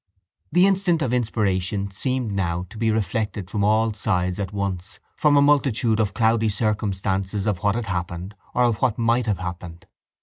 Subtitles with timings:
[0.51, 5.37] The instant of inspiration seemed now to be reflected from all sides at once from
[5.37, 9.85] a multitude of cloudy circumstances of what had happened or of what might have happened.